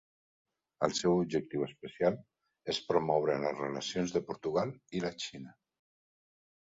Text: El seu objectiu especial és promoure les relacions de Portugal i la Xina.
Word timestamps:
El 0.85 0.93
seu 0.99 1.17
objectiu 1.25 1.65
especial 1.65 2.17
és 2.75 2.79
promoure 2.93 3.37
les 3.45 3.61
relacions 3.65 4.15
de 4.17 4.23
Portugal 4.31 4.73
i 5.01 5.03
la 5.05 5.13
Xina. 5.27 5.55